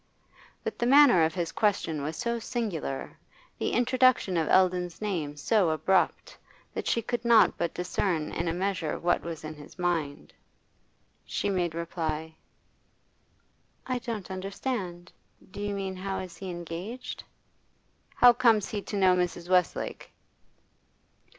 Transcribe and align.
But 0.63 0.79
the 0.79 0.87
manner 0.87 1.23
of 1.25 1.35
his 1.35 1.51
question 1.51 2.01
was 2.01 2.17
so 2.17 2.39
singular, 2.39 3.19
the 3.59 3.69
introduction 3.69 4.35
of 4.35 4.47
Eldon's 4.49 4.99
name 4.99 5.37
so 5.37 5.69
abrupt, 5.69 6.35
that 6.73 6.87
she 6.87 7.03
could 7.03 7.23
not 7.23 7.55
but 7.55 7.75
discern 7.75 8.31
in 8.31 8.47
a 8.47 8.51
measure 8.55 8.97
what 8.97 9.21
was 9.21 9.43
in 9.43 9.53
his 9.53 9.77
mind. 9.77 10.33
She 11.23 11.51
made 11.51 11.75
reply: 11.75 12.35
'I 13.85 13.99
don't 13.99 14.31
understand. 14.31 15.11
Do 15.51 15.61
you 15.61 15.75
mean 15.75 15.95
how 15.97 16.17
is 16.17 16.35
he 16.37 16.49
engaged?' 16.49 17.23
'How 18.15 18.33
comes 18.33 18.69
he 18.69 18.81
to 18.81 18.97
know 18.97 19.15
Mrs. 19.15 19.49
Westlake? 19.49 20.11